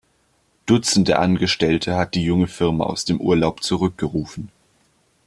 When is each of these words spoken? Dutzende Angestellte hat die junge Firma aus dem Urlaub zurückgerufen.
Dutzende 0.65 1.19
Angestellte 1.19 1.95
hat 1.95 2.15
die 2.15 2.23
junge 2.23 2.47
Firma 2.47 2.85
aus 2.85 3.05
dem 3.05 3.21
Urlaub 3.21 3.61
zurückgerufen. 3.61 4.49